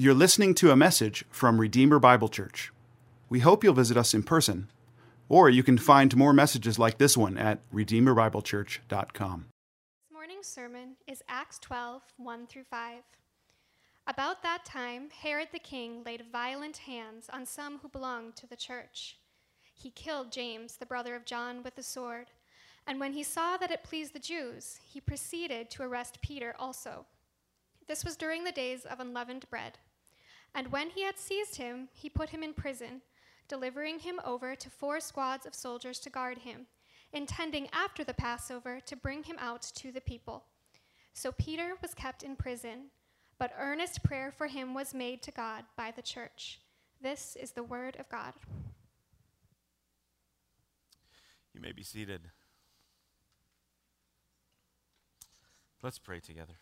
[0.00, 2.72] You're listening to a message from Redeemer Bible Church.
[3.28, 4.70] We hope you'll visit us in person,
[5.28, 9.46] or you can find more messages like this one at redeemerbiblechurch.com.
[9.48, 13.02] This morning's sermon is Acts 12, 1 through 5.
[14.06, 18.54] About that time, Herod the king laid violent hands on some who belonged to the
[18.54, 19.18] church.
[19.74, 22.30] He killed James, the brother of John, with the sword.
[22.86, 27.06] And when he saw that it pleased the Jews, he proceeded to arrest Peter also.
[27.88, 29.78] This was during the days of unleavened bread.
[30.54, 33.02] And when he had seized him, he put him in prison,
[33.48, 36.66] delivering him over to four squads of soldiers to guard him,
[37.12, 40.44] intending after the Passover to bring him out to the people.
[41.12, 42.90] So Peter was kept in prison,
[43.38, 46.60] but earnest prayer for him was made to God by the church.
[47.00, 48.34] This is the word of God.
[51.54, 52.22] You may be seated.
[55.82, 56.54] Let's pray together.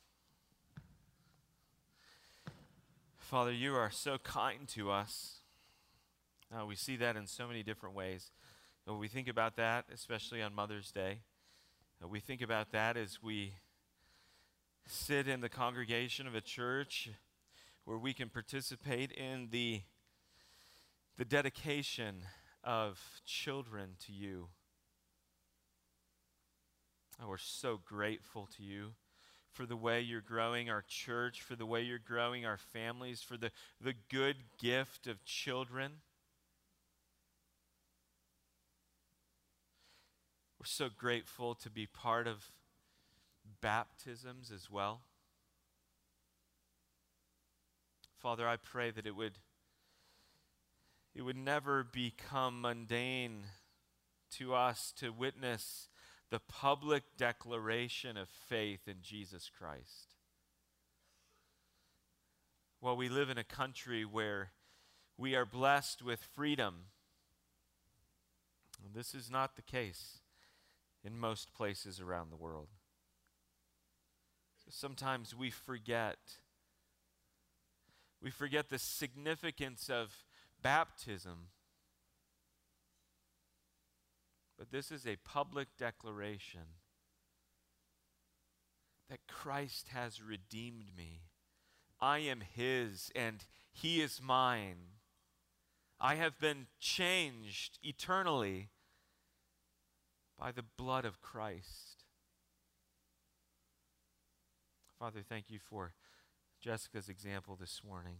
[3.27, 5.41] Father, you are so kind to us.
[6.57, 8.30] Uh, we see that in so many different ways.
[8.87, 11.23] But we think about that, especially on Mother's Day.
[12.01, 13.54] Uh, we think about that as we
[14.87, 17.09] sit in the congregation of a church
[17.85, 19.80] where we can participate in the,
[21.19, 22.23] the dedication
[22.63, 24.47] of children to you.
[27.21, 28.93] Oh, we're so grateful to you
[29.57, 33.38] for the way you're growing our church, for the way you're growing our families, for
[33.38, 35.93] the, the good gift of children.
[40.60, 42.51] We're so grateful to be part of
[43.63, 45.01] baptisms as well.
[48.18, 49.38] Father, I pray that it would
[51.15, 53.45] it would never become mundane
[54.32, 55.88] to us to witness
[56.30, 60.15] the public declaration of faith in Jesus Christ.
[62.80, 64.50] While we live in a country where
[65.16, 66.87] we are blessed with freedom,
[68.84, 70.19] And this is not the case
[71.04, 72.69] in most places around the world.
[74.69, 76.19] Sometimes we forget.
[78.20, 80.25] We forget the significance of
[80.62, 81.48] baptism
[84.59, 86.77] but this is a public declaration
[89.11, 91.22] that Christ has redeemed me.
[92.00, 94.97] I am His and He is mine.
[96.00, 98.71] I have been changed eternally
[100.39, 102.05] by the blood of Christ.
[104.99, 105.93] Father, thank you for
[106.61, 108.17] Jessica's example this morning.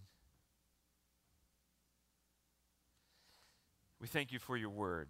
[4.01, 5.09] We thank you for your word.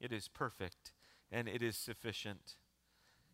[0.00, 0.92] It is perfect
[1.30, 2.56] and it is sufficient.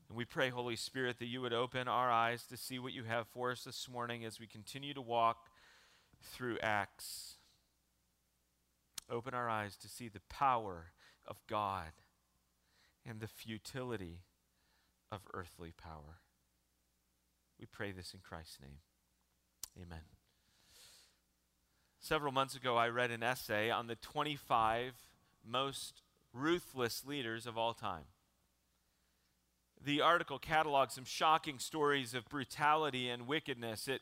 [0.09, 3.05] And we pray, Holy Spirit, that you would open our eyes to see what you
[3.05, 5.49] have for us this morning as we continue to walk
[6.23, 7.37] through Acts.
[9.11, 10.93] Open our eyes to see the power
[11.27, 11.93] of God
[13.05, 14.23] and the futility
[15.11, 16.21] of earthly power.
[17.59, 18.79] We pray this in Christ's name.
[19.81, 20.03] Amen.
[22.01, 24.93] Several months ago, I read an essay on the 25
[25.45, 26.03] most
[26.37, 28.05] ruthless leaders of all time.
[29.83, 33.89] The article cataloged some shocking stories of brutality and wickedness.
[33.89, 34.01] It,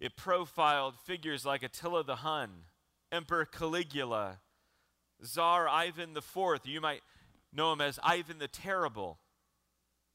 [0.00, 2.64] it profiled figures like Attila the Hun,
[3.10, 4.38] Emperor Caligula,
[5.22, 7.02] Tsar Ivan IV, you might
[7.52, 9.18] know him as Ivan the Terrible,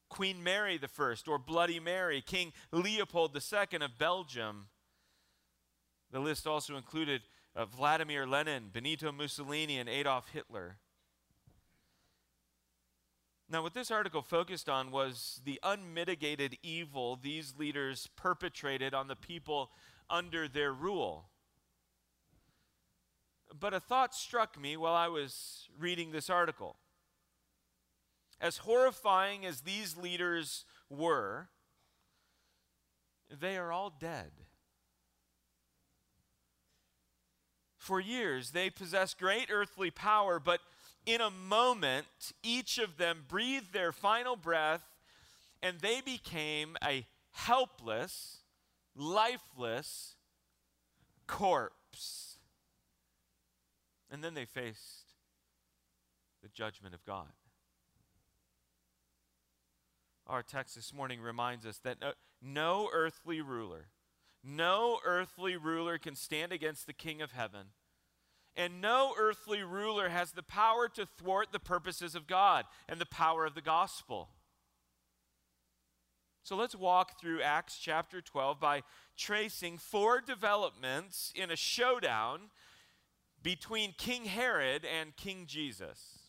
[0.10, 4.68] Queen Mary I, or Bloody Mary, King Leopold II of Belgium.
[6.12, 7.22] The list also included
[7.56, 10.78] uh, Vladimir Lenin, Benito Mussolini, and Adolf Hitler.
[13.50, 19.16] Now, what this article focused on was the unmitigated evil these leaders perpetrated on the
[19.16, 19.72] people
[20.10, 21.30] under their rule.
[23.58, 26.76] But a thought struck me while I was reading this article.
[28.42, 31.48] As horrifying as these leaders were,
[33.30, 34.32] they are all dead.
[37.78, 40.60] For years, they possessed great earthly power, but
[41.08, 42.06] in a moment,
[42.44, 44.84] each of them breathed their final breath
[45.64, 48.40] and they became a helpless,
[48.94, 50.16] lifeless
[51.26, 52.38] corpse.
[54.12, 55.14] And then they faced
[56.44, 57.32] the judgment of God.
[60.28, 62.12] Our text this morning reminds us that no,
[62.42, 63.88] no earthly ruler,
[64.44, 67.68] no earthly ruler can stand against the King of heaven
[68.58, 73.06] and no earthly ruler has the power to thwart the purposes of God and the
[73.06, 74.30] power of the gospel.
[76.42, 78.82] So let's walk through Acts chapter 12 by
[79.16, 82.50] tracing four developments in a showdown
[83.44, 86.20] between King Herod and King Jesus.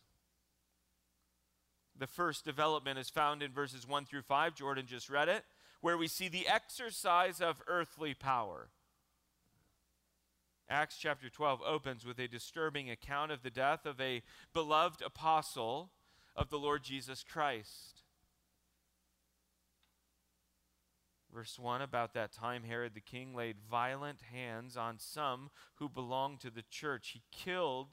[1.97, 4.55] The first development is found in verses 1 through 5.
[4.55, 5.45] Jordan just read it,
[5.81, 8.69] where we see the exercise of earthly power.
[10.71, 14.23] Acts chapter 12 opens with a disturbing account of the death of a
[14.53, 15.91] beloved apostle
[16.37, 18.03] of the Lord Jesus Christ.
[21.33, 26.41] Verse 1 About that time, Herod the king laid violent hands on some who belonged
[26.41, 27.11] to the church.
[27.15, 27.89] He killed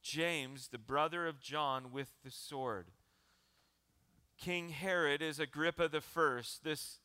[0.00, 2.92] James, the brother of John, with the sword.
[4.38, 6.62] King Herod is Agrippa the first.
[6.62, 7.00] This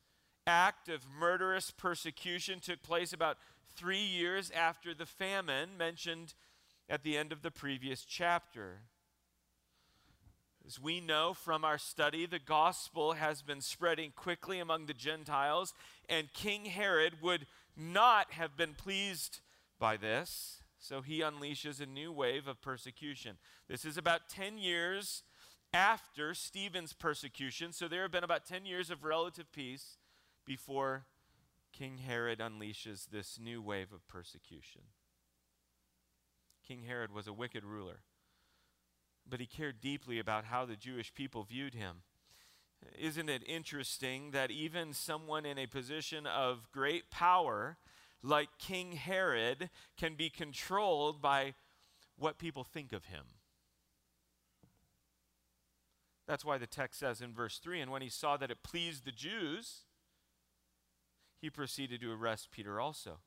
[0.52, 3.38] act of murderous persecution took place about
[3.74, 6.34] three years after the famine mentioned
[6.90, 8.82] at the end of the previous chapter.
[10.68, 15.74] As we know from our study, the gospel has been spreading quickly among the Gentiles,
[16.10, 17.48] and King Herod would
[17.78, 19.40] not have been pleased
[19.80, 23.38] by this, so he unleashes a new wave of persecution.
[23.70, 25.24] This is about 10 years
[25.74, 29.98] after Stephen's persecution, so there have been about 10 years of relative peace
[30.46, 31.06] before
[31.72, 34.82] King Herod unleashes this new wave of persecution.
[36.68, 38.02] King Herod was a wicked ruler,
[39.28, 42.04] but he cared deeply about how the Jewish people viewed him.
[42.98, 47.78] Isn't it interesting that even someone in a position of great power,
[48.24, 51.54] like King Herod, can be controlled by
[52.18, 53.26] what people think of him?
[56.28, 59.06] That's why the text says in verse 3 And when he saw that it pleased
[59.06, 59.82] the Jews,
[61.42, 63.18] he proceeded to arrest Peter also.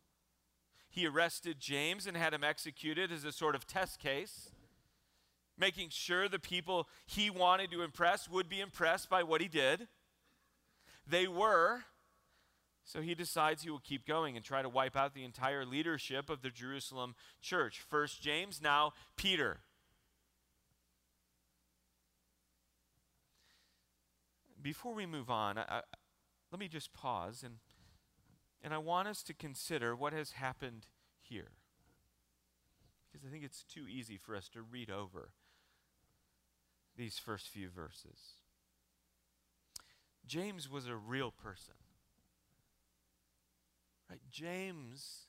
[0.88, 4.50] He arrested James and had him executed as a sort of test case,
[5.58, 9.88] making sure the people he wanted to impress would be impressed by what he did.
[11.04, 11.84] They were.
[12.84, 16.30] So he decides he will keep going and try to wipe out the entire leadership
[16.30, 17.80] of the Jerusalem church.
[17.80, 19.60] First James, now Peter.
[24.62, 25.80] Before we move on, I, I,
[26.52, 27.56] let me just pause and
[28.64, 30.86] and I want us to consider what has happened
[31.20, 31.50] here.
[33.12, 35.28] Because I think it's too easy for us to read over
[36.96, 38.38] these first few verses.
[40.26, 41.74] James was a real person.
[44.08, 44.20] Right?
[44.30, 45.26] James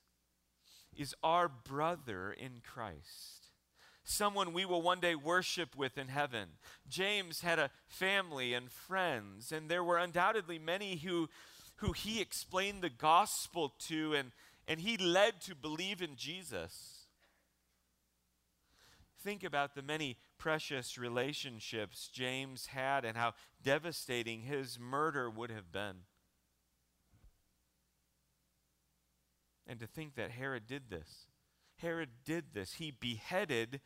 [0.95, 3.49] is our brother in Christ.
[4.05, 6.49] Someone we will one day worship with in heaven.
[6.87, 11.27] James had a family and friends, and there were undoubtedly many who
[11.77, 14.31] who he explained the gospel to and,
[14.67, 17.05] and he led to believe in Jesus.
[19.21, 23.33] Think about the many precious relationships James had and how
[23.63, 26.03] devastating his murder would have been.
[29.67, 31.25] And to think that Herod did this.
[31.77, 32.73] Herod did this.
[32.73, 33.81] He beheaded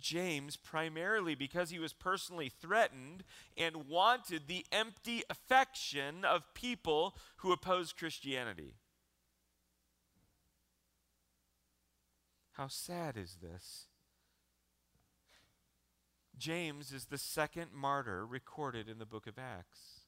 [0.00, 3.24] James primarily because he was personally threatened
[3.56, 8.74] and wanted the empty affection of people who opposed Christianity.
[12.52, 13.86] How sad is this?
[16.36, 20.00] James is the second martyr recorded in the book of Acts.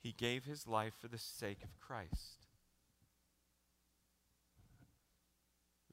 [0.00, 2.43] He gave his life for the sake of Christ.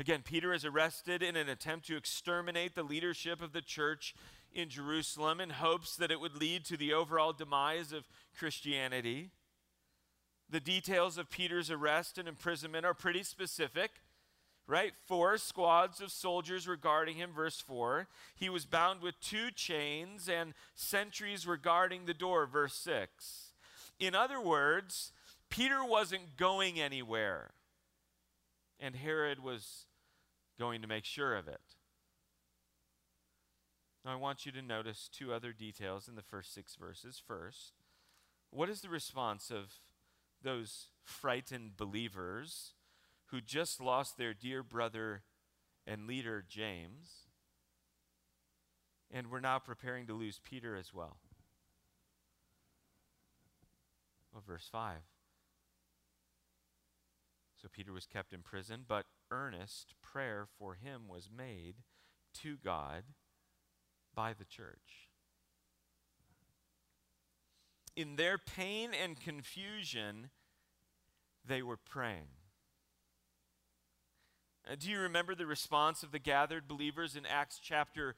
[0.00, 4.14] Again, Peter is arrested in an attempt to exterminate the leadership of the church
[4.50, 9.28] in Jerusalem in hopes that it would lead to the overall demise of Christianity.
[10.48, 13.90] The details of Peter's arrest and imprisonment are pretty specific,
[14.66, 14.94] right?
[15.04, 18.08] Four squads of soldiers regarding him, verse 4.
[18.34, 23.52] He was bound with two chains and sentries were guarding the door, verse 6.
[23.98, 25.12] In other words,
[25.50, 27.50] Peter wasn't going anywhere,
[28.80, 29.84] and Herod was
[30.60, 31.62] going to make sure of it.
[34.04, 37.20] Now, I want you to notice two other details in the first six verses.
[37.26, 37.72] First,
[38.50, 39.80] what is the response of
[40.42, 42.74] those frightened believers
[43.26, 45.22] who just lost their dear brother
[45.86, 47.28] and leader, James,
[49.10, 51.16] and were now preparing to lose Peter as well?
[54.32, 54.96] Well, verse 5.
[57.62, 61.76] So Peter was kept in prison, but earnest prayer for him was made
[62.42, 63.04] to God
[64.14, 65.08] by the church.
[67.96, 70.30] In their pain and confusion,
[71.46, 72.28] they were praying.
[74.70, 78.14] Uh, do you remember the response of the gathered believers in Acts chapter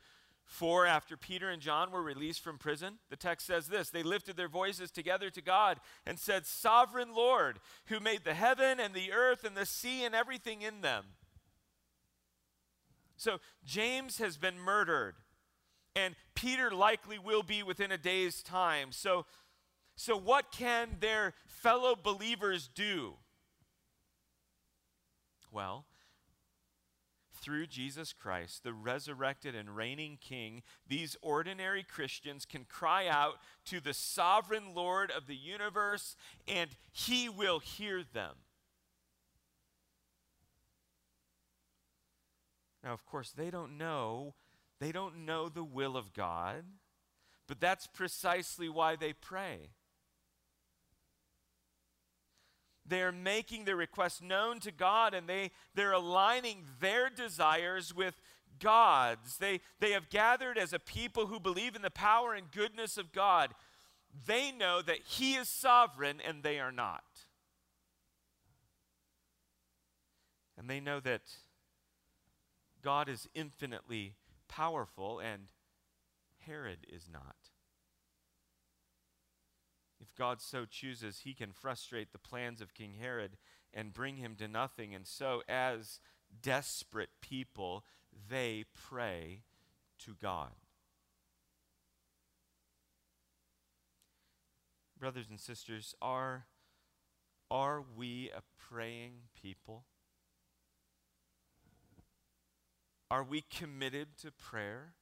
[0.52, 2.98] 4 after Peter and John were released from prison?
[3.10, 7.58] The text says this They lifted their voices together to God and said, Sovereign Lord,
[7.86, 11.04] who made the heaven and the earth and the sea and everything in them.
[13.16, 15.14] So James has been murdered,
[15.96, 18.92] and Peter likely will be within a day's time.
[18.92, 19.26] So,
[19.96, 23.14] so what can their fellow believers do?
[25.50, 25.86] Well,
[27.42, 33.34] through Jesus Christ, the resurrected and reigning King, these ordinary Christians can cry out
[33.66, 38.36] to the sovereign Lord of the universe, and he will hear them.
[42.84, 44.34] Now, of course, they don't know,
[44.80, 46.64] they don't know the will of God,
[47.46, 49.70] but that's precisely why they pray.
[52.86, 58.20] They're making their requests known to God and they, they're aligning their desires with
[58.58, 59.38] God's.
[59.38, 63.12] They, they have gathered as a people who believe in the power and goodness of
[63.12, 63.54] God.
[64.26, 67.04] They know that He is sovereign and they are not.
[70.58, 71.22] And they know that
[72.82, 74.14] God is infinitely
[74.48, 75.48] powerful and
[76.46, 77.36] Herod is not.
[80.02, 83.36] If God so chooses, he can frustrate the plans of King Herod
[83.72, 84.92] and bring him to nothing.
[84.94, 86.00] And so, as
[86.42, 87.84] desperate people,
[88.28, 89.42] they pray
[90.00, 90.50] to God.
[94.98, 96.46] Brothers and sisters, are,
[97.48, 99.84] are we a praying people?
[103.08, 104.94] Are we committed to prayer?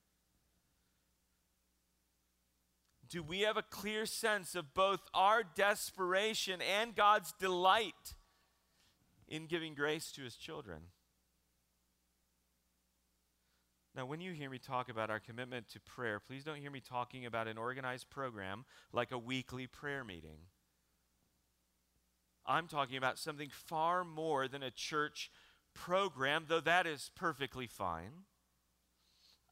[3.11, 8.15] Do we have a clear sense of both our desperation and God's delight
[9.29, 10.79] in giving grace to his children?
[13.97, 16.81] Now, when you hear me talk about our commitment to prayer, please don't hear me
[16.81, 20.39] talking about an organized program like a weekly prayer meeting.
[22.47, 25.33] I'm talking about something far more than a church
[25.75, 28.25] program, though that is perfectly fine.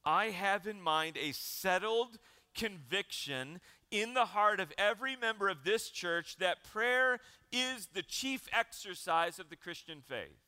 [0.04, 2.18] I have in mind a settled
[2.58, 3.60] conviction
[3.90, 9.38] in the heart of every member of this church that prayer is the chief exercise
[9.38, 10.42] of the Christian faith.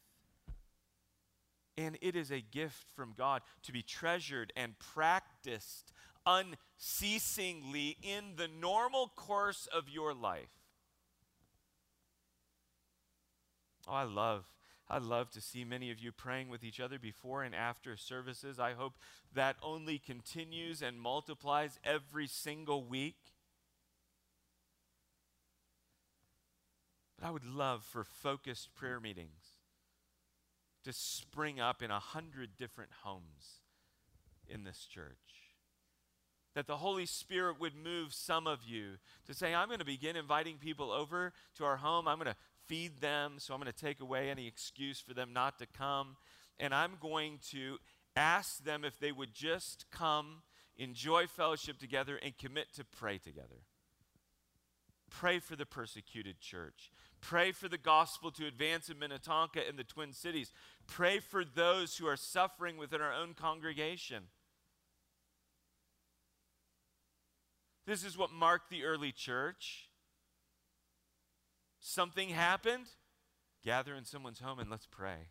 [1.79, 5.93] And it is a gift from God to be treasured and practiced
[6.27, 10.51] unceasingly in the normal course of your life.
[13.89, 14.45] Oh, I love
[14.91, 18.59] I love to see many of you praying with each other before and after services.
[18.59, 18.95] I hope
[19.33, 23.15] that only continues and multiplies every single week.
[27.17, 29.61] But I would love for focused prayer meetings
[30.83, 33.61] to spring up in a hundred different homes
[34.49, 35.15] in this church.
[36.57, 38.95] That the Holy Spirit would move some of you
[39.29, 42.09] to say, I'm going to begin inviting people over to our home.
[42.09, 42.37] I'm going to
[42.71, 46.17] feed them, so I'm going to take away any excuse for them not to come.
[46.61, 47.79] And I'm going to
[48.15, 50.43] ask them if they would just come,
[50.77, 53.65] enjoy fellowship together, and commit to pray together.
[55.11, 56.93] Pray for the persecuted church.
[57.21, 60.53] Pray for the gospel to advance in Minnetonka and the Twin Cities.
[60.87, 64.25] Pray for those who are suffering within our own congregation.
[67.85, 69.90] This is what marked the early church.
[71.81, 72.87] Something happened?
[73.65, 75.29] Gather in someone's home and let's pray.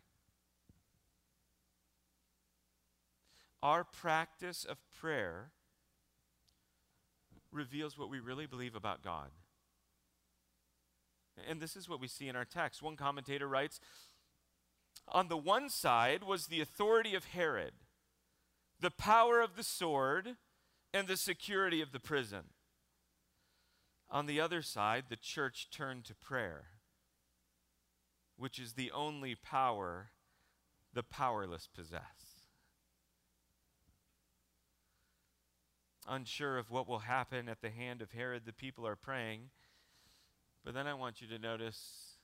[3.62, 5.50] Our practice of prayer
[7.52, 9.30] reveals what we really believe about God.
[11.48, 12.82] And this is what we see in our text.
[12.82, 13.80] One commentator writes
[15.08, 17.72] On the one side was the authority of Herod,
[18.80, 20.36] the power of the sword,
[20.92, 22.44] and the security of the prison.
[24.10, 26.64] On the other side, the church turned to prayer,
[28.36, 30.10] which is the only power
[30.92, 32.42] the powerless possess.
[36.08, 39.50] Unsure of what will happen at the hand of Herod, the people are praying.
[40.64, 42.16] But then I want you to notice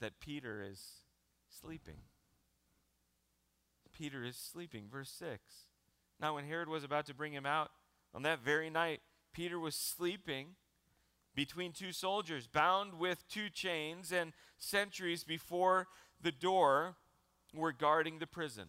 [0.00, 1.02] that Peter is
[1.48, 1.98] sleeping.
[3.92, 4.84] Peter is sleeping.
[4.90, 5.40] Verse 6.
[6.20, 7.70] Now, when Herod was about to bring him out
[8.14, 10.56] on that very night, Peter was sleeping
[11.34, 15.88] between two soldiers, bound with two chains, and sentries before
[16.22, 16.96] the door
[17.54, 18.68] were guarding the prison.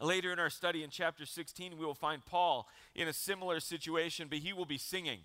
[0.00, 4.26] Later in our study in chapter 16, we will find Paul in a similar situation,
[4.28, 5.20] but he will be singing.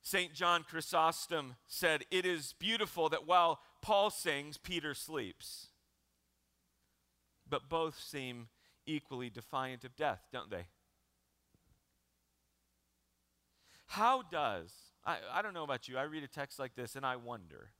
[0.00, 0.32] St.
[0.32, 5.66] John Chrysostom said, It is beautiful that while Paul sings, Peter sleeps.
[7.48, 8.48] But both seem
[8.86, 10.68] equally defiant of death, don't they?
[13.88, 14.72] How does,
[15.04, 17.70] I, I don't know about you, I read a text like this and I wonder,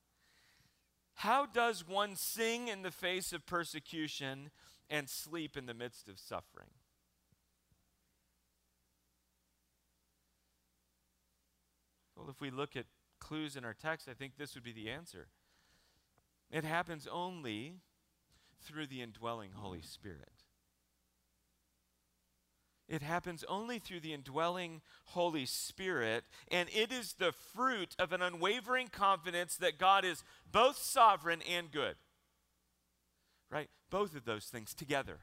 [1.14, 4.50] how does one sing in the face of persecution
[4.88, 6.70] and sleep in the midst of suffering?
[12.16, 12.86] Well, if we look at
[13.20, 15.28] clues in our text, I think this would be the answer.
[16.50, 17.74] It happens only
[18.62, 20.44] through the indwelling Holy Spirit.
[22.88, 28.22] It happens only through the indwelling Holy Spirit, and it is the fruit of an
[28.22, 31.96] unwavering confidence that God is both sovereign and good.
[33.50, 33.68] Right?
[33.90, 35.18] Both of those things together.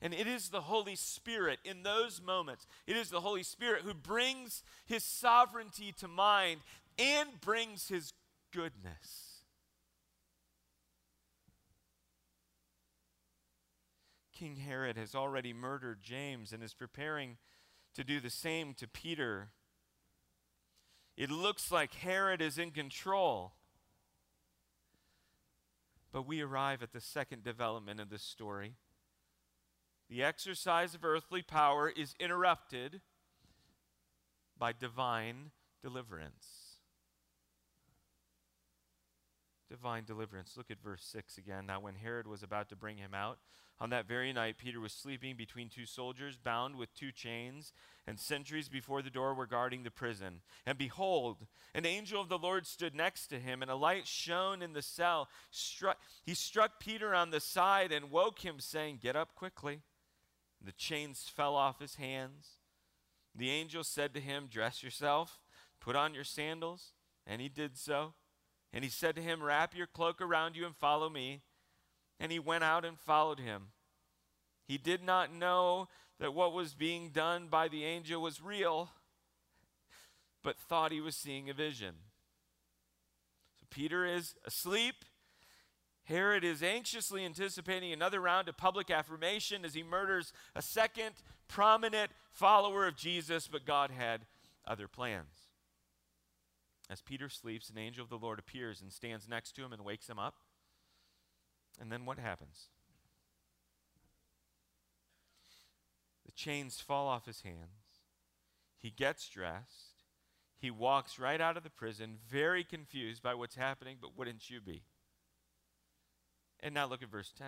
[0.00, 3.94] And it is the Holy Spirit in those moments, it is the Holy Spirit who
[3.94, 6.60] brings his sovereignty to mind
[6.98, 8.12] and brings his
[8.52, 9.27] goodness.
[14.38, 17.38] King Herod has already murdered James and is preparing
[17.94, 19.48] to do the same to Peter.
[21.16, 23.54] It looks like Herod is in control.
[26.12, 28.74] But we arrive at the second development of this story.
[30.08, 33.00] The exercise of earthly power is interrupted
[34.56, 35.50] by divine
[35.82, 36.67] deliverance.
[39.68, 40.54] Divine deliverance.
[40.56, 41.66] Look at verse 6 again.
[41.66, 43.38] Now, when Herod was about to bring him out,
[43.80, 47.72] on that very night, Peter was sleeping between two soldiers, bound with two chains,
[48.08, 50.40] and sentries before the door were guarding the prison.
[50.66, 54.62] And behold, an angel of the Lord stood next to him, and a light shone
[54.62, 55.28] in the cell.
[55.50, 59.82] Struck, he struck Peter on the side and woke him, saying, Get up quickly.
[60.64, 62.58] The chains fell off his hands.
[63.32, 65.38] The angel said to him, Dress yourself,
[65.80, 66.94] put on your sandals.
[67.24, 68.14] And he did so.
[68.72, 71.42] And he said to him, Wrap your cloak around you and follow me
[72.20, 73.68] and he went out and followed him.
[74.66, 78.90] He did not know that what was being done by the angel was real,
[80.42, 81.94] but thought he was seeing a vision.
[83.60, 85.04] So Peter is asleep.
[86.04, 91.14] Herod is anxiously anticipating another round of public affirmation as he murders a second
[91.48, 94.22] prominent follower of Jesus, but God had
[94.66, 95.47] other plans.
[96.90, 99.84] As Peter sleeps, an angel of the Lord appears and stands next to him and
[99.84, 100.36] wakes him up.
[101.80, 102.68] And then what happens?
[106.24, 108.02] The chains fall off his hands.
[108.78, 110.04] He gets dressed.
[110.58, 114.60] He walks right out of the prison, very confused by what's happening, but wouldn't you
[114.60, 114.82] be?
[116.60, 117.46] And now look at verse 10.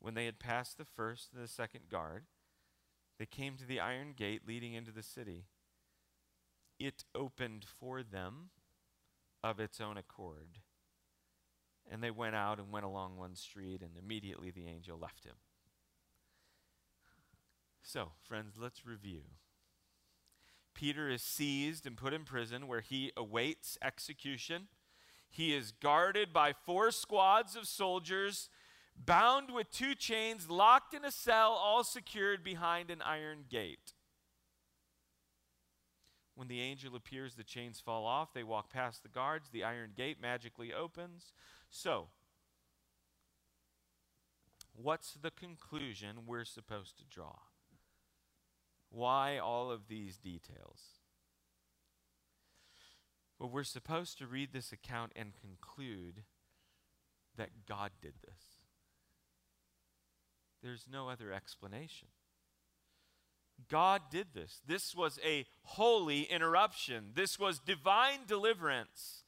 [0.00, 2.24] When they had passed the first and the second guard,
[3.18, 5.44] they came to the iron gate leading into the city.
[6.84, 8.50] It opened for them
[9.42, 10.58] of its own accord
[11.90, 15.34] and they went out and went along one street, and immediately the angel left him.
[17.82, 19.22] So, friends, let's review.
[20.74, 24.68] Peter is seized and put in prison where he awaits execution.
[25.28, 28.48] He is guarded by four squads of soldiers,
[28.96, 33.92] bound with two chains, locked in a cell, all secured behind an iron gate.
[36.34, 38.32] When the angel appears, the chains fall off.
[38.32, 39.50] They walk past the guards.
[39.50, 41.32] The iron gate magically opens.
[41.68, 42.08] So,
[44.74, 47.36] what's the conclusion we're supposed to draw?
[48.90, 51.00] Why all of these details?
[53.38, 56.22] Well, we're supposed to read this account and conclude
[57.36, 58.60] that God did this.
[60.62, 62.08] There's no other explanation.
[63.68, 64.60] God did this.
[64.66, 67.12] This was a holy interruption.
[67.14, 69.22] This was divine deliverance.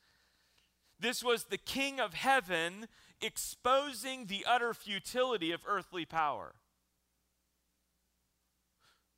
[1.00, 2.88] This was the King of heaven
[3.20, 6.54] exposing the utter futility of earthly power.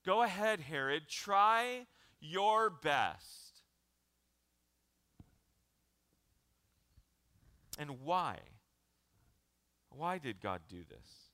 [0.04, 1.86] Go ahead, Herod, try
[2.20, 3.62] your best.
[7.78, 8.38] And why?
[9.90, 11.25] Why did God do this?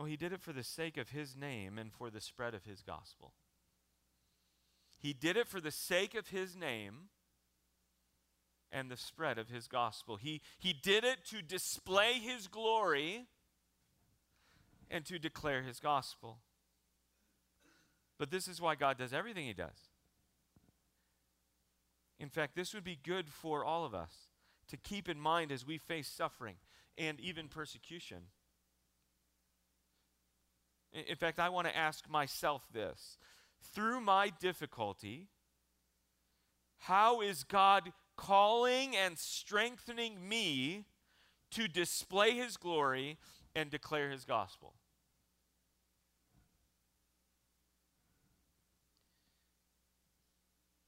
[0.00, 2.64] Well, he did it for the sake of his name and for the spread of
[2.64, 3.34] his gospel.
[4.98, 7.10] He did it for the sake of his name
[8.72, 10.16] and the spread of his gospel.
[10.16, 13.26] He, he did it to display his glory
[14.90, 16.38] and to declare his gospel.
[18.16, 19.90] But this is why God does everything He does.
[22.18, 24.28] In fact, this would be good for all of us
[24.68, 26.56] to keep in mind as we face suffering
[26.96, 28.28] and even persecution.
[30.92, 33.18] In fact, I want to ask myself this
[33.74, 35.28] through my difficulty,
[36.78, 40.86] how is God calling and strengthening me
[41.52, 43.18] to display His glory
[43.54, 44.74] and declare His gospel?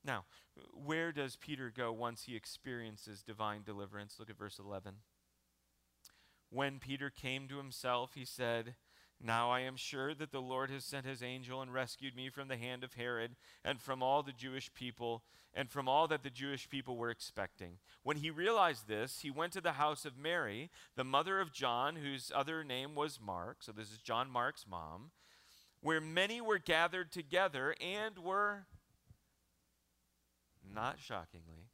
[0.05, 0.25] Now,
[0.73, 4.17] where does Peter go once he experiences divine deliverance?
[4.19, 4.95] Look at verse 11.
[6.51, 8.75] When Peter came to himself, he said,
[9.25, 12.49] Now I am sure that the Lord has sent his angel and rescued me from
[12.49, 15.23] the hand of Herod and from all the Jewish people
[15.55, 17.79] and from all that the Jewish people were expecting.
[18.03, 21.97] When he realized this, he went to the house of Mary, the mother of John,
[21.97, 23.59] whose other name was Mark.
[23.63, 25.13] So this is John Mark's mom,
[25.81, 28.67] where many were gathered together and were
[30.75, 31.69] not shockingly,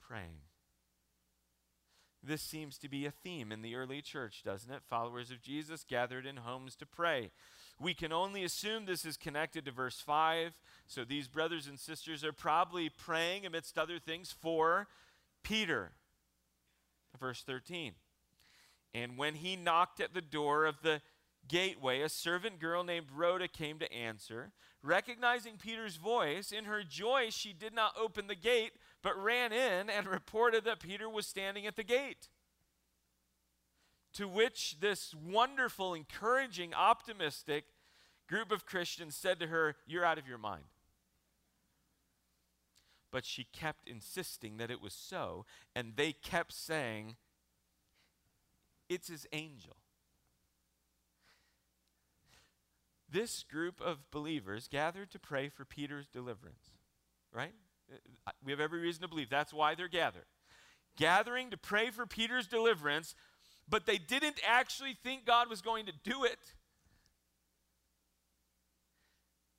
[0.00, 0.42] praying.
[2.22, 4.82] This seems to be a theme in the early church, doesn't it?
[4.88, 7.30] Followers of Jesus gathered in homes to pray.
[7.80, 10.52] We can only assume this is connected to verse 5.
[10.86, 14.86] So these brothers and sisters are probably praying, amidst other things, for
[15.42, 15.92] Peter.
[17.18, 17.94] Verse 13.
[18.92, 21.00] And when he knocked at the door of the
[21.48, 24.52] gateway, a servant girl named Rhoda came to answer.
[24.82, 28.72] Recognizing Peter's voice, in her joy, she did not open the gate,
[29.02, 32.28] but ran in and reported that Peter was standing at the gate.
[34.14, 37.66] To which this wonderful, encouraging, optimistic
[38.28, 40.64] group of Christians said to her, You're out of your mind.
[43.12, 47.16] But she kept insisting that it was so, and they kept saying,
[48.88, 49.76] It's his angel.
[53.10, 56.70] this group of believers gathered to pray for Peter's deliverance,
[57.32, 57.54] right?
[58.44, 60.26] We have every reason to believe that's why they're gathered.
[60.96, 63.14] Gathering to pray for Peter's deliverance,
[63.68, 66.38] but they didn't actually think God was going to do it.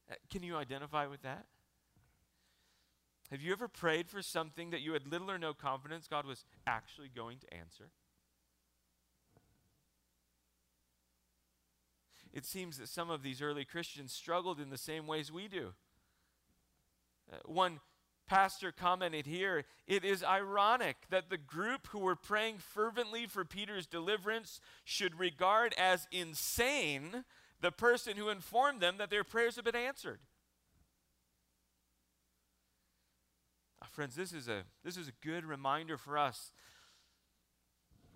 [0.10, 1.46] Uh, can you identify with that?
[3.32, 6.44] Have you ever prayed for something that you had little or no confidence God was
[6.68, 7.92] actually going to answer?
[12.34, 15.74] it seems that some of these early Christians struggled in the same ways we do.
[17.32, 17.80] Uh, one
[18.32, 23.86] pastor commented here it is ironic that the group who were praying fervently for Peter's
[23.86, 27.26] deliverance should regard as insane
[27.60, 30.22] the person who informed them that their prayers have been answered.
[33.82, 36.54] Uh, friends, this is, a, this is a good reminder for us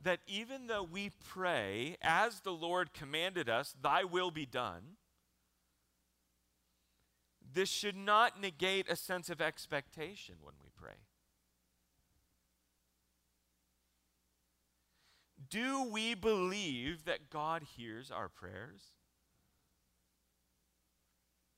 [0.02, 4.96] that even though we pray as the Lord commanded us, Thy will be done,
[7.56, 10.98] this should not negate a sense of expectation when we pray.
[15.50, 18.82] Do we believe that God hears our prayers?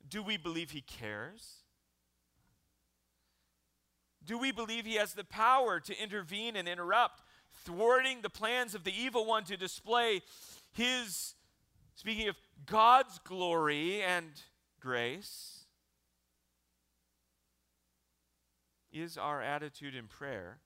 [0.08, 1.64] Do we believe He cares?
[4.24, 7.22] Do we believe He has the power to intervene and interrupt
[7.66, 10.22] thwarting the plans of the evil one to display
[10.72, 11.34] his,
[11.96, 14.30] speaking of God's glory and
[14.80, 15.57] grace,
[19.02, 20.60] is our attitude in prayer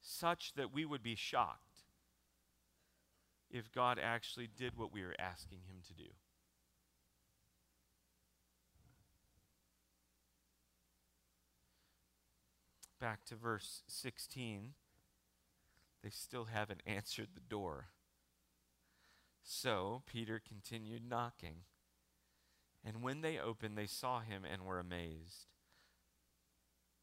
[0.00, 1.80] such that we would be shocked
[3.50, 6.10] if God actually did what we were asking him to do?
[13.00, 14.74] Back to verse 16
[16.02, 17.86] they still haven't answered the door.
[19.42, 21.64] So Peter continued knocking.
[22.84, 25.46] And when they opened, they saw him and were amazed.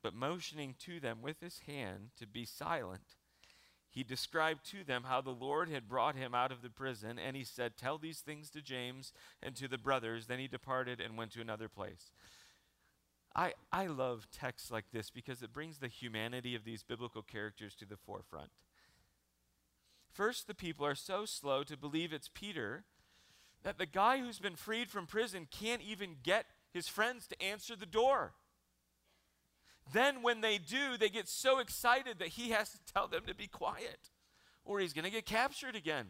[0.01, 3.15] But motioning to them with his hand to be silent,
[3.89, 7.35] he described to them how the Lord had brought him out of the prison, and
[7.35, 10.27] he said, Tell these things to James and to the brothers.
[10.27, 12.11] Then he departed and went to another place.
[13.35, 17.75] I, I love texts like this because it brings the humanity of these biblical characters
[17.75, 18.49] to the forefront.
[20.11, 22.83] First, the people are so slow to believe it's Peter
[23.63, 27.75] that the guy who's been freed from prison can't even get his friends to answer
[27.75, 28.33] the door.
[29.91, 33.33] Then, when they do, they get so excited that he has to tell them to
[33.33, 34.09] be quiet
[34.69, 36.07] or he's going to get captured again.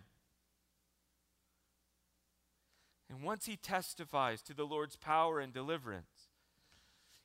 [3.10, 6.28] And once he testifies to the Lord's power and deliverance,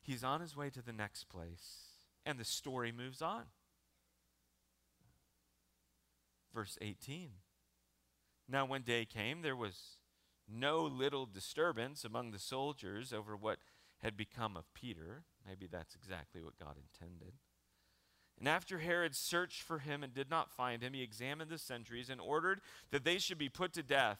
[0.01, 1.89] he's on his way to the next place,
[2.25, 3.43] and the story moves on.
[6.53, 7.31] Verse 18.
[8.47, 9.97] Now, when day came, there was
[10.47, 13.57] no little disturbance among the soldiers over what
[13.99, 15.23] had become of Peter.
[15.47, 17.33] Maybe that's exactly what God intended.
[18.37, 22.09] And after Herod searched for him and did not find him, he examined the sentries
[22.09, 24.19] and ordered that they should be put to death.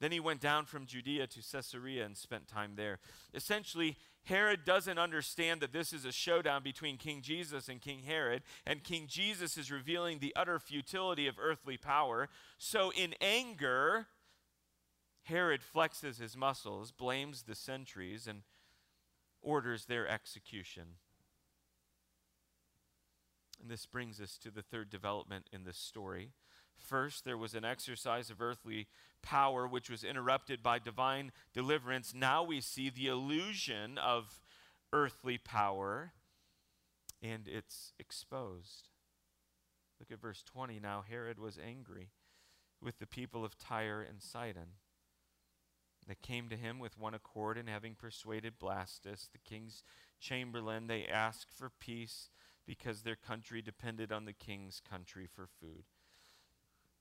[0.00, 2.98] Then he went down from Judea to Caesarea and spent time there.
[3.34, 8.42] Essentially, Herod doesn't understand that this is a showdown between King Jesus and King Herod,
[8.66, 12.28] and King Jesus is revealing the utter futility of earthly power.
[12.58, 14.06] So, in anger,
[15.24, 18.42] Herod flexes his muscles, blames the sentries, and
[19.42, 20.96] orders their execution.
[23.60, 26.30] And this brings us to the third development in this story.
[26.76, 28.86] First, there was an exercise of earthly
[29.22, 32.14] power which was interrupted by divine deliverance.
[32.14, 34.40] Now we see the illusion of
[34.92, 36.12] earthly power
[37.20, 38.88] and it's exposed.
[39.98, 40.78] Look at verse 20.
[40.78, 42.10] Now Herod was angry
[42.80, 44.76] with the people of Tyre and Sidon.
[46.08, 49.84] They came to him with one accord, and having persuaded Blastus, the king's
[50.18, 52.30] chamberlain, they asked for peace
[52.66, 55.84] because their country depended on the king's country for food.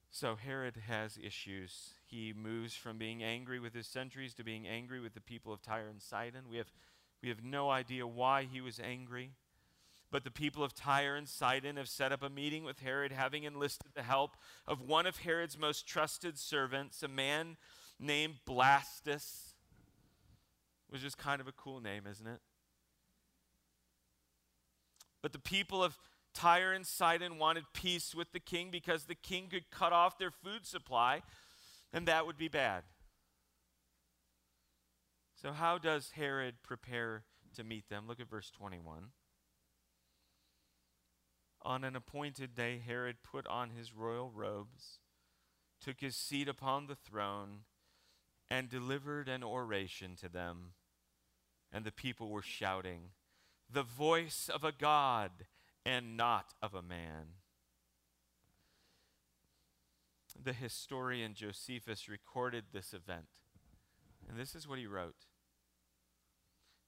[0.10, 1.91] So Herod has issues.
[2.06, 5.62] He moves from being angry with his sentries to being angry with the people of
[5.62, 6.46] Tyre and Sidon.
[6.50, 6.72] We have,
[7.22, 9.32] we have no idea why he was angry.
[10.10, 13.43] But the people of Tyre and Sidon have set up a meeting with Herod, having
[13.43, 17.58] enlisted the help of one of Herod's most trusted servants, a man
[17.99, 19.53] named Blastus,
[20.89, 22.39] which is kind of a cool name, isn't it?
[25.21, 25.97] But the people of
[26.33, 30.31] Tyre and Sidon wanted peace with the king because the king could cut off their
[30.31, 31.23] food supply,
[31.91, 32.83] and that would be bad.
[35.41, 37.23] So, how does Herod prepare
[37.55, 38.05] to meet them?
[38.07, 39.07] Look at verse 21.
[41.63, 44.99] On an appointed day, Herod put on his royal robes,
[45.81, 47.62] took his seat upon the throne,
[48.49, 50.73] and delivered an oration to them.
[51.71, 53.10] And the people were shouting,
[53.69, 55.31] The voice of a God
[55.86, 57.36] and not of a man.
[60.41, 63.27] The historian Josephus recorded this event.
[64.29, 65.25] And this is what he wrote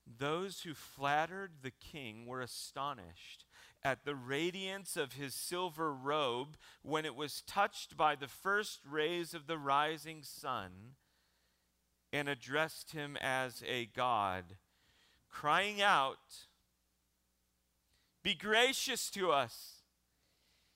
[0.06, 3.46] Those who flattered the king were astonished
[3.84, 9.34] at the radiance of his silver robe when it was touched by the first rays
[9.34, 10.96] of the rising sun
[12.12, 14.58] and addressed him as a God,
[15.30, 16.48] crying out,
[18.24, 19.84] Be gracious to us.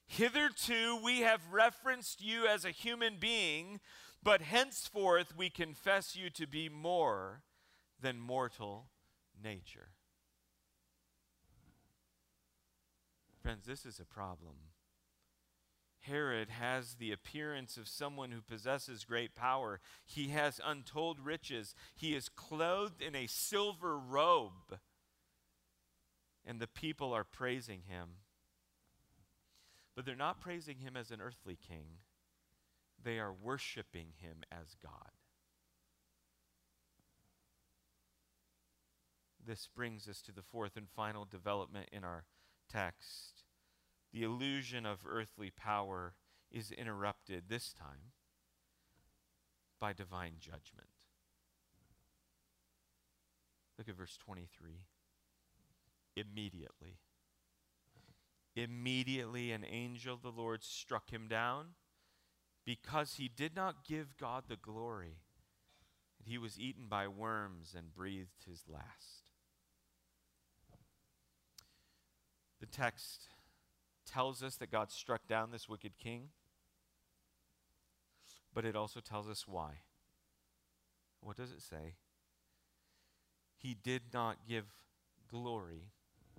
[0.05, 3.79] Hitherto we have referenced you as a human being,
[4.21, 7.41] but henceforth we confess you to be more
[7.99, 8.89] than mortal
[9.41, 9.89] nature.
[13.41, 14.55] Friends, this is a problem.
[16.03, 19.79] Herod has the appearance of someone who possesses great power.
[20.05, 21.75] He has untold riches.
[21.95, 24.79] He is clothed in a silver robe,
[26.45, 28.09] and the people are praising him.
[29.95, 31.99] But they're not praising him as an earthly king,
[33.01, 35.11] they are worshiping him as God.
[39.45, 42.25] This brings us to the fourth and final development in our
[42.69, 43.42] text
[44.13, 46.13] the illusion of earthly power
[46.51, 48.11] is interrupted this time
[49.79, 50.87] by divine judgment.
[53.77, 54.85] Look at verse 23.
[56.15, 56.99] Immediately.
[58.55, 61.69] Immediately an angel of the Lord struck him down
[62.65, 65.17] because he did not give God the glory.
[66.19, 69.31] And he was eaten by worms and breathed his last.
[72.59, 73.27] The text
[74.13, 76.29] tells us that God struck down this wicked king,
[78.53, 79.81] but it also tells us why.
[81.21, 81.95] What does it say?
[83.55, 84.65] He did not give
[85.31, 85.91] glory,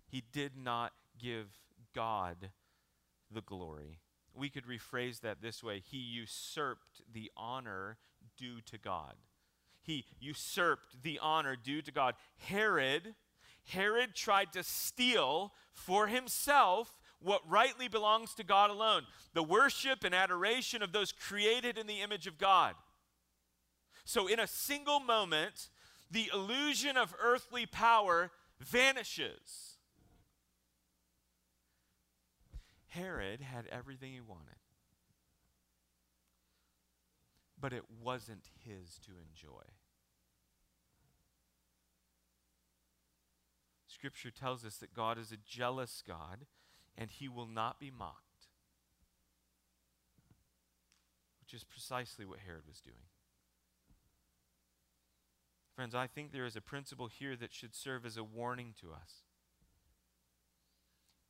[0.07, 1.49] he did not give
[1.95, 2.51] God
[3.31, 4.01] the glory.
[4.37, 7.99] We could rephrase that this way He usurped the honor
[8.37, 9.15] due to God.
[9.81, 12.15] He usurped the honor due to God.
[12.37, 13.15] Herod,
[13.65, 20.15] Herod tried to steal for himself what rightly belongs to God alone the worship and
[20.15, 22.75] adoration of those created in the image of God.
[24.05, 25.71] So, in a single moment,
[26.11, 29.79] the illusion of earthly power vanishes.
[32.89, 34.61] Herod had everything he wanted,
[37.61, 39.65] but it wasn't his to enjoy.
[43.89, 46.47] Scripture tells us that God is a jealous God
[46.97, 48.21] and he will not be mocked.
[51.41, 52.97] Which is precisely what Herod was doing.
[55.75, 58.93] Friends, I think there is a principle here that should serve as a warning to
[58.93, 59.23] us.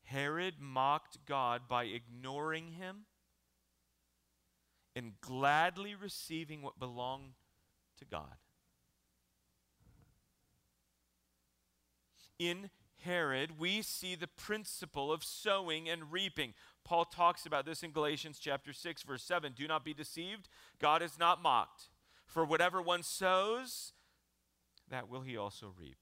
[0.04, 3.06] Herod mocked God by ignoring him
[4.94, 7.32] and gladly receiving what belonged
[7.98, 8.36] to God.
[12.38, 12.70] In
[13.04, 16.54] Herod, we see the principle of sowing and reaping.
[16.84, 19.52] Paul talks about this in Galatians chapter 6 verse 7.
[19.54, 20.48] Do not be deceived,
[20.80, 21.88] God is not mocked.
[22.26, 23.92] For whatever one sows,
[24.88, 25.98] that will he also reap.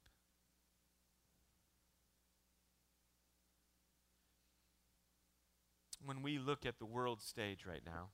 [6.04, 8.08] When we look at the world stage right now,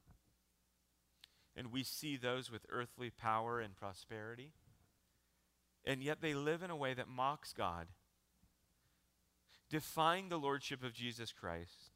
[1.54, 4.52] and we see those with earthly power and prosperity,
[5.84, 7.88] and yet they live in a way that mocks God,
[9.70, 11.90] defying the lordship of Jesus Christ,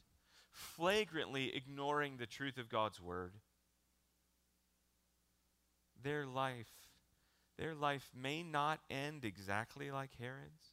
[0.51, 3.33] flagrantly ignoring the truth of God's word.
[6.03, 6.73] Their life,
[7.59, 10.73] their life may not end exactly like Herod's,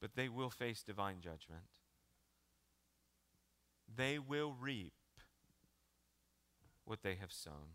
[0.00, 1.64] but they will face divine judgment.
[3.94, 4.92] They will reap
[6.84, 7.74] what they have sown.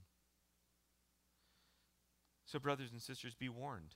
[2.46, 3.96] So, brothers and sisters, be warned.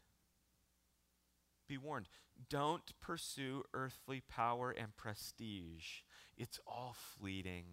[1.69, 2.07] Be warned.
[2.49, 6.01] Don't pursue earthly power and prestige.
[6.35, 7.65] It's all fleeting.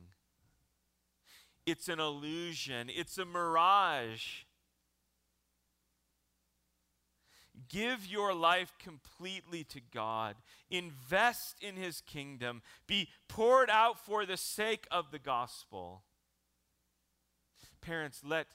[1.65, 4.45] It's an illusion, it's a mirage.
[7.71, 10.37] Give your life completely to God.
[10.71, 12.61] Invest in His kingdom.
[12.87, 16.03] Be poured out for the sake of the gospel.
[17.81, 18.47] Parents, let,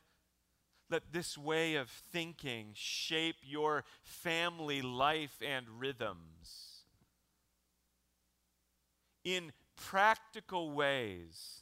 [0.91, 6.83] let this way of thinking shape your family life and rhythms.
[9.23, 11.61] In practical ways,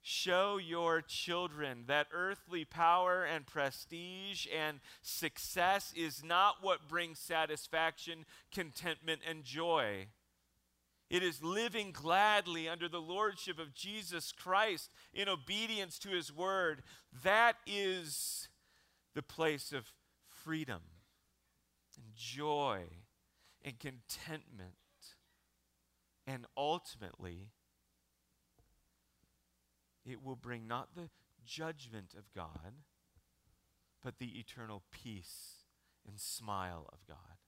[0.00, 8.24] show your children that earthly power and prestige and success is not what brings satisfaction,
[8.50, 10.06] contentment, and joy.
[11.12, 16.82] It is living gladly under the lordship of Jesus Christ in obedience to his word.
[17.22, 18.48] That is
[19.14, 19.92] the place of
[20.26, 20.80] freedom
[21.98, 22.84] and joy
[23.62, 24.72] and contentment.
[26.26, 27.50] And ultimately,
[30.06, 31.10] it will bring not the
[31.44, 32.72] judgment of God,
[34.02, 35.66] but the eternal peace
[36.08, 37.41] and smile of God.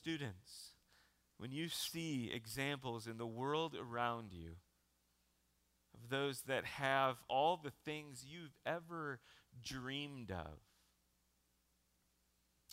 [0.00, 0.70] Students,
[1.36, 4.52] when you see examples in the world around you
[5.94, 9.20] of those that have all the things you've ever
[9.62, 10.58] dreamed of,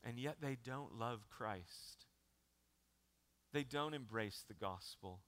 [0.06, 2.06] and yet they don't love Christ,
[3.52, 5.20] they don't embrace the gospel,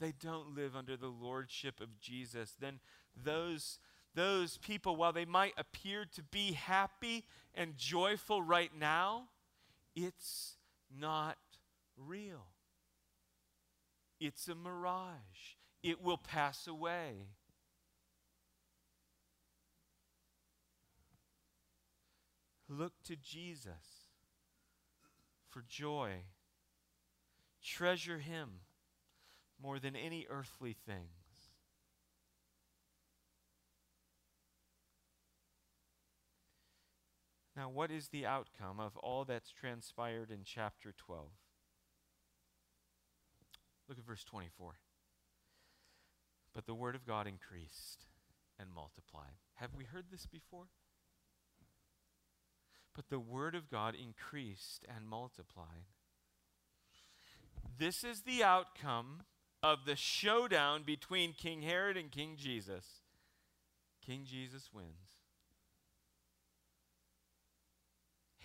[0.00, 2.80] they don't live under the lordship of Jesus, then
[3.14, 3.80] those
[4.14, 9.28] those people, while they might appear to be happy and joyful right now,
[10.04, 10.56] it's
[10.96, 11.38] not
[11.96, 12.46] real.
[14.20, 15.56] It's a mirage.
[15.82, 17.28] It will pass away.
[22.68, 24.10] Look to Jesus
[25.48, 26.24] for joy.
[27.62, 28.60] Treasure Him
[29.60, 31.08] more than any earthly thing.
[37.58, 41.26] Now, what is the outcome of all that's transpired in chapter 12?
[43.88, 44.74] Look at verse 24.
[46.54, 48.06] But the word of God increased
[48.60, 49.38] and multiplied.
[49.54, 50.68] Have we heard this before?
[52.94, 55.86] But the word of God increased and multiplied.
[57.76, 59.22] This is the outcome
[59.64, 63.00] of the showdown between King Herod and King Jesus.
[64.00, 65.17] King Jesus wins.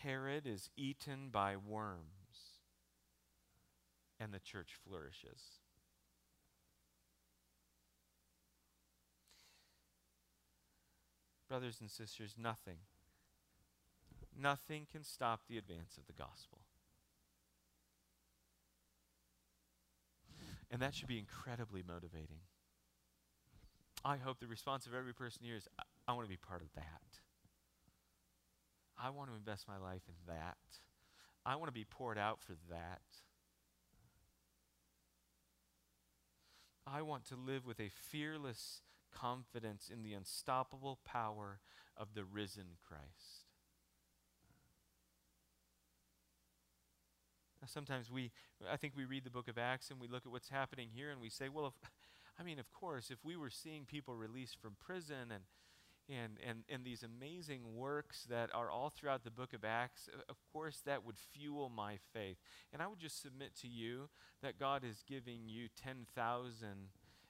[0.04, 2.60] Herod is eaten by worms,
[4.20, 5.60] and the church flourishes.
[11.48, 12.80] Brothers and sisters, nothing,
[14.38, 16.60] nothing can stop the advance of the gospel.
[20.70, 22.42] And that should be incredibly motivating.
[24.04, 26.62] I hope the response of every person here is I, I want to be part
[26.62, 27.23] of that.
[29.04, 30.58] I want to invest my life in that.
[31.46, 33.02] I want to be poured out for that.
[36.88, 38.82] I want to live with a fearless
[39.14, 41.60] confidence in the unstoppable power
[41.98, 43.48] of the risen Christ.
[47.62, 48.32] Now, sometimes we,
[48.72, 51.12] I think we read the book of Acts and we look at what's happening here
[51.12, 51.90] and we say, well, if,
[52.40, 55.44] I mean, of course, if we were seeing people released from prison and
[56.10, 60.36] and, and, and these amazing works that are all throughout the book of Acts, of
[60.52, 62.38] course, that would fuel my faith.
[62.74, 64.10] And I would just submit to you
[64.42, 66.68] that God is giving you 10,000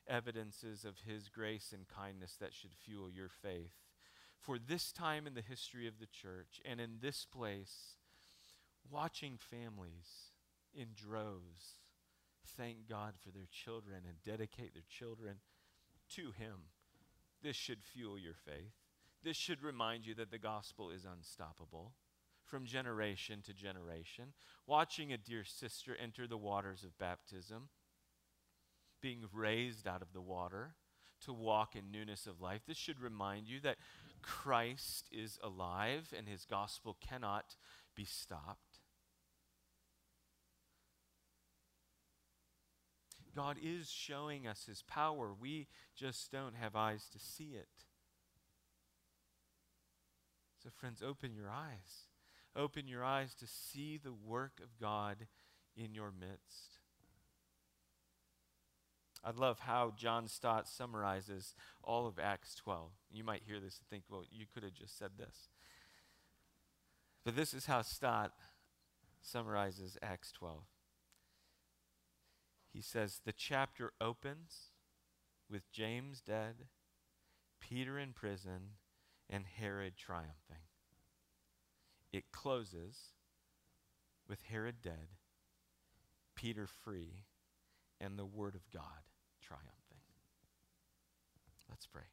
[0.07, 3.73] evidences of His grace and kindness that should fuel your faith.
[4.39, 7.97] For this time in the history of the church and in this place,
[8.89, 10.31] watching families
[10.73, 11.75] in droves
[12.57, 15.37] thank God for their children and dedicate their children
[16.15, 16.69] to Him
[17.43, 18.73] this should fuel your faith.
[19.23, 21.93] This should remind you that the gospel is unstoppable
[22.43, 24.33] from generation to generation.
[24.67, 27.69] Watching a dear sister enter the waters of baptism,
[29.01, 30.75] being raised out of the water
[31.25, 33.77] to walk in newness of life, this should remind you that
[34.21, 37.55] Christ is alive and his gospel cannot
[37.95, 38.72] be stopped.
[43.35, 45.33] God is showing us his power.
[45.39, 47.67] We just don't have eyes to see it.
[50.61, 52.07] So, friends, open your eyes.
[52.55, 55.27] Open your eyes to see the work of God
[55.75, 56.79] in your midst.
[59.23, 62.91] I love how John Stott summarizes all of Acts 12.
[63.11, 65.49] You might hear this and think, well, you could have just said this.
[67.23, 68.33] But this is how Stott
[69.21, 70.63] summarizes Acts 12
[72.73, 74.71] he says the chapter opens
[75.49, 76.65] with James dead,
[77.59, 78.77] Peter in prison,
[79.29, 80.65] and Herod triumphing.
[82.11, 83.13] It closes
[84.27, 85.09] with Herod dead,
[86.35, 87.25] Peter free,
[88.01, 89.03] and the Word of God
[89.39, 89.73] triumphing.
[91.69, 92.03] Let's pray.